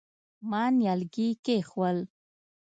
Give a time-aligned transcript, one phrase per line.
[0.49, 1.97] ما نيالګي کېښوول.